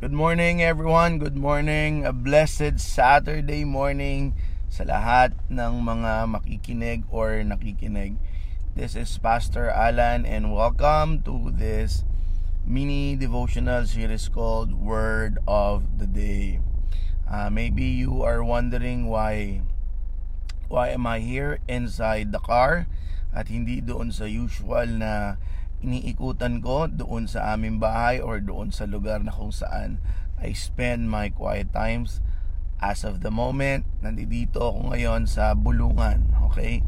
[0.00, 1.20] Good morning everyone.
[1.20, 2.08] Good morning.
[2.08, 4.32] A blessed Saturday morning
[4.72, 8.16] sa lahat ng mga makikinig or nakikinig.
[8.72, 12.08] This is Pastor Alan and welcome to this
[12.64, 16.64] mini devotional series called Word of the Day.
[17.28, 19.60] Uh, maybe you are wondering why
[20.72, 22.88] why am I here inside the car
[23.36, 25.36] at hindi doon sa usual na
[25.80, 29.96] iniikutan ko doon sa aming bahay or doon sa lugar na kung saan
[30.40, 32.20] I spend my quiet times.
[32.80, 36.80] As of the moment, nandito ako ngayon sa Bulungan, okay?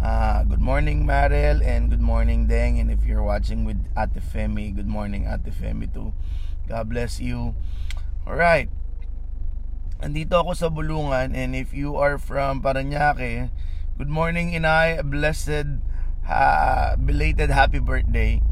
[0.00, 4.72] Uh, good morning Marel and good morning Deng and if you're watching with Ate Femi,
[4.72, 6.12] good morning Ate Femi too.
[6.68, 7.52] God bless you.
[8.24, 8.72] Alright.
[10.00, 13.52] Andito ako sa Bulungan and if you are from Paranaque,
[14.00, 15.84] good morning Inay, blessed
[16.28, 18.42] uh, belated happy birthday.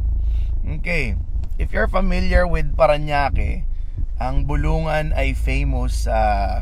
[0.64, 1.16] Okay,
[1.56, 3.64] if you're familiar with Paranaque,
[4.18, 6.54] ang Bulungan ay famous sa uh,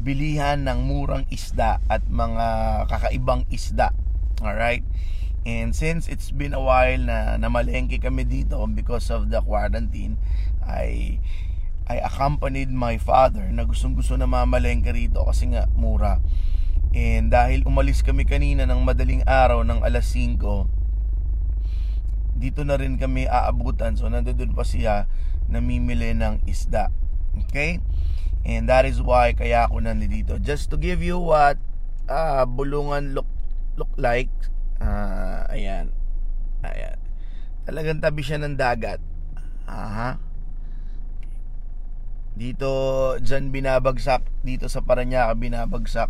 [0.00, 2.46] bilihan ng murang isda at mga
[2.86, 3.90] kakaibang isda.
[4.38, 4.86] Alright?
[5.46, 10.18] And since it's been a while na namalengke kami dito because of the quarantine,
[10.66, 11.18] I
[11.86, 16.18] I accompanied my father na gustong gusto na mamalengke rito kasi nga mura.
[16.96, 20.40] And dahil umalis kami kanina ng madaling araw ng alas 5,
[22.40, 24.00] dito na rin kami aabutan.
[24.00, 25.04] So nandoon pa siya
[25.52, 26.88] namimili ng isda.
[27.44, 27.84] Okay?
[28.48, 30.40] And that is why kaya ako nandito.
[30.40, 31.60] Just to give you what
[32.08, 33.28] uh, bulungan look
[33.76, 34.32] look like.
[34.80, 35.92] Uh, ayan.
[36.64, 36.96] Ayan.
[37.68, 39.04] Talagang tabi siya ng dagat.
[39.68, 40.16] Aha.
[42.36, 42.68] Dito,
[43.20, 46.08] dyan binabagsak, dito sa Paranaque binabagsak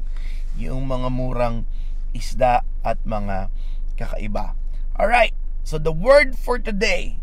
[0.57, 1.69] yung mga murang
[2.17, 3.53] isda at mga
[3.97, 4.57] kakaiba.
[4.97, 7.21] Alright, so the word for today.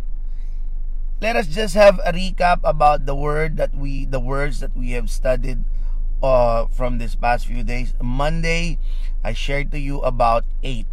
[1.21, 4.91] Let us just have a recap about the word that we the words that we
[4.91, 5.63] have studied
[6.23, 7.93] uh, from this past few days.
[8.01, 8.79] Monday,
[9.23, 10.87] I shared to you about eight.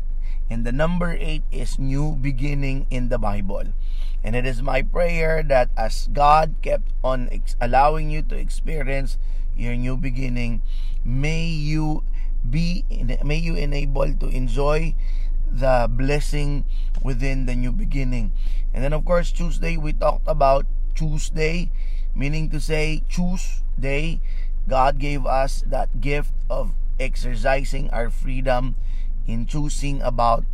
[0.51, 3.71] And the number eight is new beginning in the Bible.
[4.27, 9.17] And it is my prayer that as God kept on ex- allowing you to experience
[9.57, 10.62] your new beginning,
[11.05, 12.03] may you
[12.49, 12.84] be
[13.25, 14.95] may you enable to enjoy
[15.51, 16.65] the blessing
[17.03, 18.33] within the new beginning.
[18.73, 21.71] And then of course Tuesday we talked about Tuesday
[22.15, 24.21] meaning to say choose day
[24.69, 28.77] God gave us that gift of exercising our freedom
[29.27, 30.45] in choosing about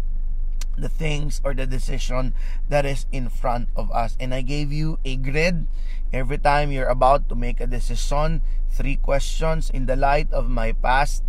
[0.78, 2.34] the things or the decision
[2.68, 4.16] that is in front of us.
[4.20, 5.66] And I gave you a grid
[6.12, 10.72] every time you're about to make a decision, three questions in the light of my
[10.72, 11.24] past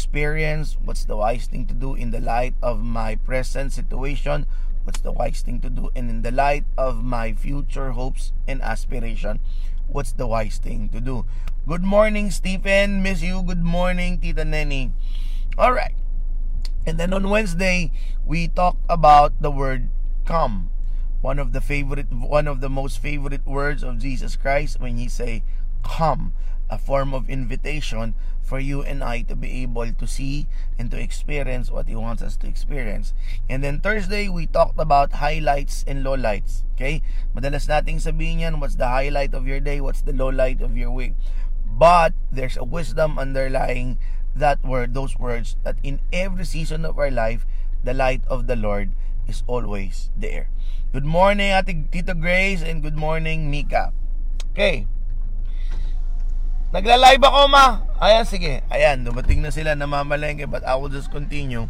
[0.00, 4.46] experience, what's the wise thing to do in the light of my present situation,
[4.84, 8.62] what's the wise thing to do, and in the light of my future hopes and
[8.62, 9.40] aspiration,
[9.88, 11.26] what's the wise thing to do.
[11.68, 13.02] Good morning, Stephen.
[13.02, 13.44] Miss you.
[13.44, 14.92] Good morning, Tita Nenny.
[15.58, 15.94] All right.
[16.86, 17.92] And then on Wednesday,
[18.24, 19.90] we talked about the word
[20.24, 20.70] come.
[21.20, 25.12] One of the favorite one of the most favorite words of Jesus Christ when he
[25.12, 25.44] say
[25.82, 26.32] come
[26.70, 30.46] a form of invitation for you and I to be able to see
[30.78, 33.14] and to experience what He wants us to experience.
[33.48, 36.62] And then Thursday, we talked about highlights and lowlights.
[36.74, 37.02] Okay?
[37.34, 40.90] Madalas nating sabihin yan, what's the highlight of your day, what's the lowlight of your
[40.90, 41.14] week.
[41.66, 43.98] But there's a wisdom underlying
[44.34, 47.46] that word, those words, that in every season of our life,
[47.82, 48.90] the light of the Lord
[49.26, 50.50] is always there.
[50.92, 53.94] Good morning, Ate Tito Grace, and good morning, Mika.
[54.50, 54.86] Okay.
[56.70, 57.82] Nagla-live ako ma.
[57.98, 58.62] Ayan, sige.
[58.70, 61.66] Ayan, dumating na sila namamalengke but I will just continue.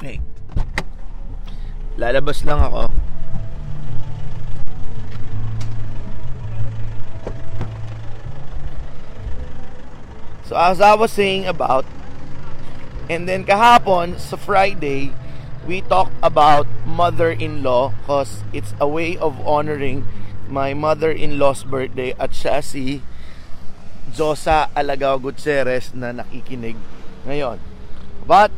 [0.00, 0.24] Okay.
[2.00, 2.88] Lalabas lang ako.
[10.48, 11.84] So as I was saying about
[13.12, 15.12] and then kahapon sa Friday
[15.68, 20.08] we talked about mother-in-law cause it's a way of honoring
[20.48, 23.04] my mother-in-law's birthday at siya si
[24.12, 26.76] Josa Alagao Gutierrez na nakikinig
[27.26, 27.60] ngayon.
[28.26, 28.52] But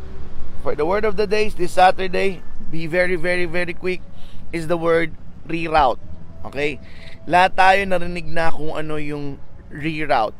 [0.63, 4.01] for the word of the day this Saturday, be very very very quick
[4.51, 5.15] is the word
[5.47, 5.99] reroute.
[6.45, 6.79] Okay?
[7.27, 9.37] Lahat tayo narinig na kung ano yung
[9.69, 10.35] reroute.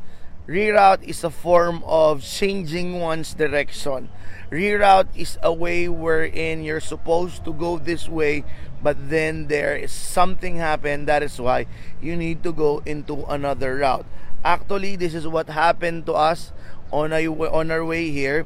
[0.49, 4.09] Reroute is a form of changing one's direction.
[4.49, 8.43] Reroute is a way wherein you're supposed to go this way,
[8.83, 11.05] but then there is something happen.
[11.05, 11.71] That is why
[12.01, 14.03] you need to go into another route.
[14.41, 16.51] Actually, this is what happened to us
[16.91, 18.45] on, our, on our way here.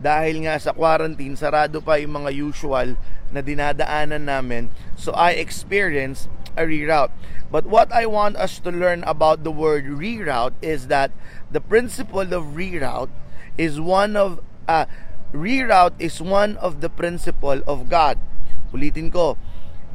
[0.00, 2.98] Dahil nga sa quarantine, sarado pa yung mga usual
[3.30, 4.72] na dinadaanan namin.
[4.98, 7.14] So I experienced a reroute.
[7.50, 11.14] But what I want us to learn about the word reroute is that
[11.50, 13.10] the principle of reroute
[13.58, 14.86] is one of uh,
[15.30, 18.18] reroute is one of the principle of God.
[18.74, 19.38] Ulitin ko,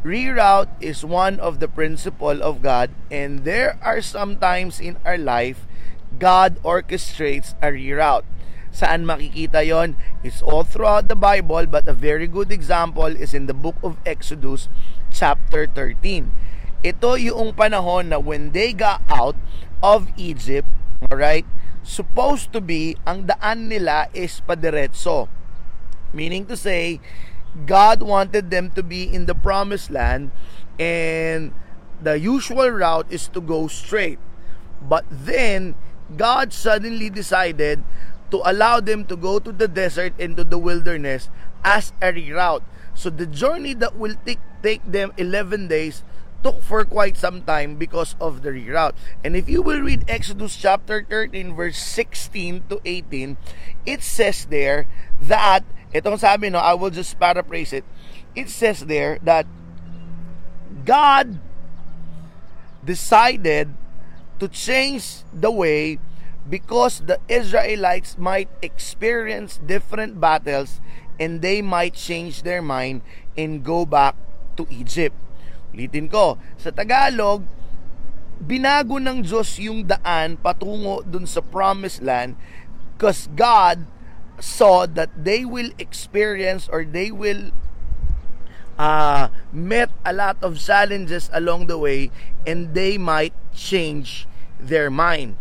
[0.03, 5.67] reroute is one of the principle of God and there are sometimes in our life
[6.17, 8.25] God orchestrates a reroute.
[8.69, 9.97] Saan makikita yon?
[10.23, 13.97] It's all throughout the Bible but a very good example is in the book of
[14.05, 14.69] Exodus
[15.11, 16.31] chapter 13.
[16.79, 19.35] Ito yung panahon na when they got out
[19.83, 20.67] of Egypt,
[21.11, 21.43] alright,
[21.83, 25.27] supposed to be, ang daan nila is padiretso.
[26.15, 27.03] Meaning to say,
[27.65, 30.31] God wanted them to be in the promised land
[30.79, 31.53] and
[32.01, 34.19] the usual route is to go straight.
[34.81, 35.75] But then,
[36.15, 37.83] God suddenly decided
[38.31, 41.29] to allow them to go to the desert and to the wilderness
[41.63, 42.63] as a reroute.
[42.93, 46.03] So the journey that will take, take them 11 days
[46.41, 48.95] took for quite some time because of the reroute.
[49.23, 53.37] And if you will read Exodus chapter 13 verse 16 to 18,
[53.85, 54.87] it says there
[55.21, 57.85] that itong sabi no, I will just paraphrase it.
[58.35, 59.45] It says there that
[60.85, 61.41] God
[62.85, 63.73] decided
[64.39, 65.99] to change the way
[66.47, 70.81] because the Israelites might experience different battles
[71.19, 73.03] and they might change their mind
[73.35, 74.15] and go back
[74.55, 75.13] to Egypt.
[75.75, 77.45] Ulitin ko, sa Tagalog,
[78.39, 82.39] binago ng Diyos yung daan patungo dun sa promised land
[82.95, 83.83] because God
[84.39, 87.51] saw that they will experience or they will
[88.77, 92.11] uh, met a lot of challenges along the way
[92.47, 94.27] and they might change
[94.59, 95.35] their mind.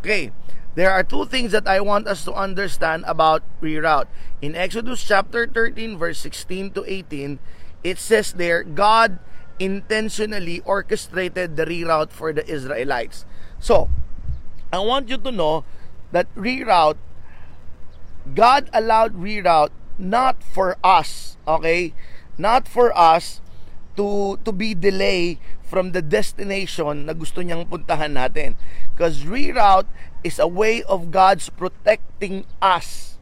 [0.00, 0.32] Okay,
[0.74, 4.08] there are two things that I want us to understand about reroute.
[4.40, 7.38] In Exodus chapter 13, verse 16 to 18,
[7.84, 9.18] it says there, God
[9.58, 13.24] intentionally orchestrated the reroute for the Israelites.
[13.60, 13.90] So,
[14.72, 15.64] I want you to know
[16.10, 16.96] that reroute,
[18.22, 21.94] God allowed reroute not for us, okay?
[22.38, 23.42] Not for us
[23.96, 28.54] to to be delay from the destination na gusto niyang puntahan natin.
[28.92, 29.88] Because reroute
[30.22, 33.16] is a way of God's protecting us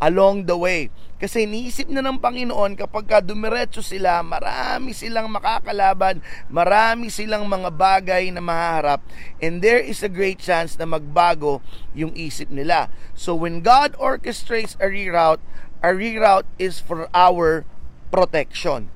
[0.00, 0.90] along the way.
[1.18, 7.74] Kasi iniisip na ng Panginoon kapag ka dumiretso sila, marami silang makakalaban, marami silang mga
[7.74, 9.02] bagay na mahaharap,
[9.42, 11.58] and there is a great chance na magbago
[11.90, 12.86] yung isip nila.
[13.18, 15.42] So when God orchestrates a reroute,
[15.82, 17.66] a reroute is for our
[18.14, 18.94] protection.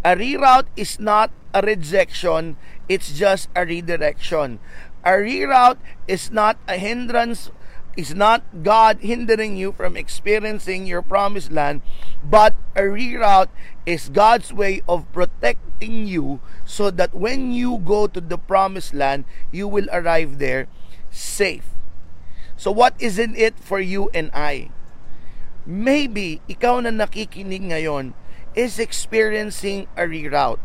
[0.00, 2.56] A reroute is not a rejection,
[2.88, 4.56] it's just a redirection.
[5.04, 7.52] A reroute is not a hindrance,
[7.98, 11.82] is not God hindering you from experiencing your promised land,
[12.22, 13.50] but a reroute
[13.82, 19.26] is God's way of protecting you so that when you go to the promised land,
[19.50, 20.70] you will arrive there
[21.10, 21.74] safe.
[22.54, 24.70] So what isn't it for you and I?
[25.66, 28.14] Maybe ikaw na nakikinig ngayon
[28.54, 30.62] is experiencing a reroute.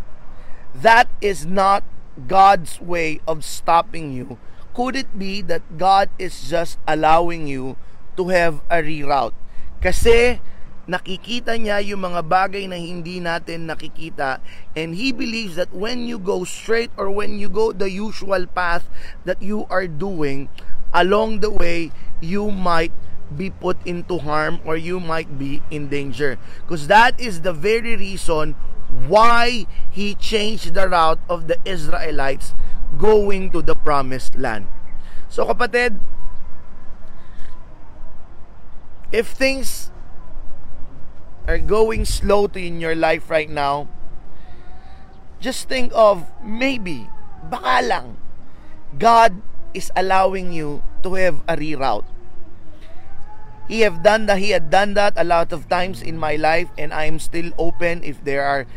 [0.77, 1.81] That is not
[2.29, 4.38] God's way of stopping you?
[4.73, 7.77] Could it be that God is just allowing you
[8.17, 9.37] to have a reroute?
[9.77, 10.41] Kasi
[10.89, 14.43] nakikita niya yung mga bagay na hindi natin nakikita
[14.75, 18.89] and He believes that when you go straight or when you go the usual path
[19.24, 20.50] that you are doing,
[20.93, 22.91] along the way, you might
[23.33, 26.38] be put into harm or you might be in danger.
[26.62, 28.55] Because that is the very reason
[29.07, 32.53] why he changed the route of the Israelites
[32.97, 34.67] going to the promised land.
[35.29, 35.97] So kapatid,
[39.12, 39.89] if things
[41.47, 43.88] are going slow to in your life right now,
[45.43, 47.09] just think of maybe,
[47.50, 48.07] baka lang,
[48.97, 49.41] God
[49.73, 52.05] is allowing you to have a reroute.
[53.67, 54.39] He have done that.
[54.39, 57.51] He had done that a lot of times in my life and I am still
[57.57, 58.67] open if there are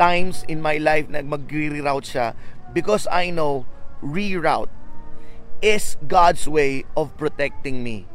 [0.00, 2.32] times in my life na mag-reroute siya
[2.72, 3.66] because I know
[4.02, 4.70] reroute
[5.60, 8.06] is God's way of protecting me.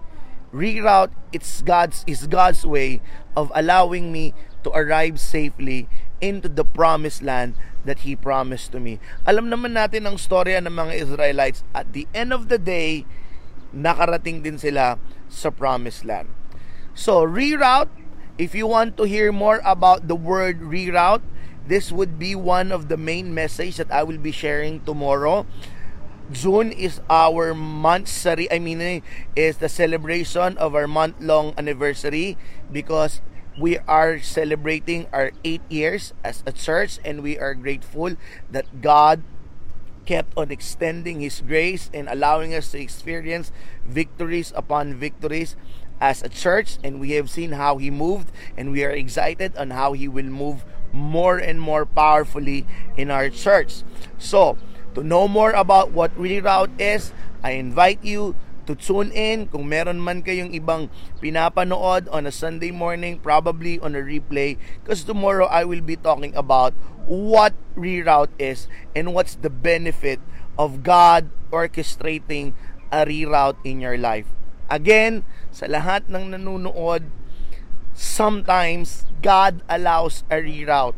[0.53, 3.01] Reroute it's God's is God's way
[3.35, 4.33] of allowing me
[4.63, 5.88] to arrive safely
[6.21, 8.97] into the promised land that He promised to me.
[9.29, 11.62] Alam naman natin ang storya ng mga Israelites.
[11.75, 13.05] At the end of the day,
[13.75, 14.97] nakarating din sila
[15.29, 16.31] sa promised land.
[16.95, 17.91] So, reroute,
[18.39, 21.21] if you want to hear more about the word reroute,
[21.67, 25.45] this would be one of the main message that I will be sharing tomorrow.
[26.31, 28.50] June is our month sorry.
[28.51, 29.01] I mean eh,
[29.36, 32.38] is the celebration of our month long anniversary
[32.72, 33.22] because
[33.60, 38.17] we are celebrating our eight years as a church and we are grateful
[38.51, 39.22] that God
[40.05, 43.51] kept on extending His grace and allowing us to experience
[43.86, 45.55] victories upon victories
[46.01, 49.72] as a church and we have seen how He moved and we are excited on
[49.72, 53.83] how He will move more and more powerfully in our church.
[54.17, 54.57] So,
[54.95, 57.11] to know more about what Reroute is,
[57.43, 58.33] I invite you
[58.65, 60.89] to tune in kung meron man kayong ibang
[61.21, 66.33] pinapanood on a Sunday morning, probably on a replay, because tomorrow I will be talking
[66.33, 66.73] about
[67.05, 68.65] what reroute is
[68.97, 70.17] and what's the benefit
[70.57, 72.57] of God orchestrating
[72.89, 74.25] a reroute in your life.
[74.65, 75.21] Again,
[75.53, 77.05] sa lahat ng nanonood,
[77.95, 80.95] sometimes God allows a reroute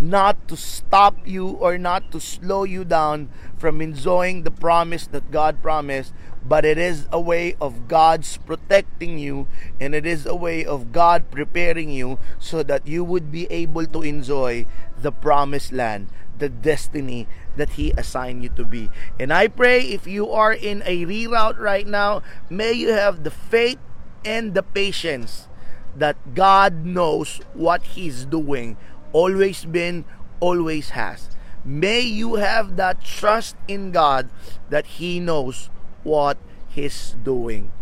[0.00, 3.28] not to stop you or not to slow you down
[3.58, 6.14] from enjoying the promise that God promised,
[6.44, 9.48] but it is a way of God's protecting you
[9.80, 13.86] and it is a way of God preparing you so that you would be able
[13.86, 17.26] to enjoy the promised land, the destiny
[17.56, 18.90] that He assigned you to be.
[19.18, 23.32] And I pray if you are in a reroute right now, may you have the
[23.32, 23.78] faith
[24.24, 25.48] and the patience
[25.96, 28.76] that God knows what He's doing,
[29.12, 30.04] always been,
[30.40, 31.30] always has.
[31.64, 34.30] May you have that trust in God
[34.70, 35.70] that He knows
[36.02, 37.72] what He's doing.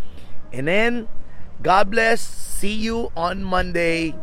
[0.52, 1.08] And then,
[1.62, 2.20] God bless.
[2.20, 4.14] See you on Monday.